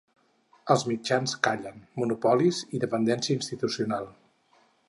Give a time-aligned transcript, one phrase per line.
[0.75, 4.13] Els mitjans callen, monopolis i dependència institucional.